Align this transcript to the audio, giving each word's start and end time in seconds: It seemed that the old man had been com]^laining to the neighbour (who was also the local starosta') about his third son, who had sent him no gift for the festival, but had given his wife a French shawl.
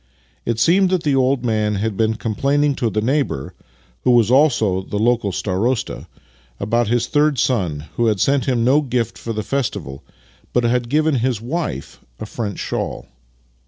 It 0.47 0.57
seemed 0.57 0.89
that 0.89 1.03
the 1.03 1.15
old 1.15 1.45
man 1.45 1.75
had 1.75 1.95
been 1.95 2.15
com]^laining 2.15 2.75
to 2.77 2.89
the 2.89 3.01
neighbour 3.03 3.53
(who 4.03 4.09
was 4.09 4.31
also 4.31 4.81
the 4.81 4.97
local 4.97 5.31
starosta') 5.31 6.07
about 6.59 6.87
his 6.87 7.05
third 7.05 7.37
son, 7.37 7.81
who 7.97 8.07
had 8.07 8.19
sent 8.19 8.45
him 8.45 8.63
no 8.65 8.81
gift 8.81 9.15
for 9.15 9.31
the 9.31 9.43
festival, 9.43 10.01
but 10.53 10.63
had 10.63 10.89
given 10.89 11.17
his 11.17 11.39
wife 11.39 11.99
a 12.19 12.25
French 12.25 12.57
shawl. 12.57 13.09